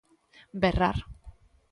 Berrar. 0.63 0.97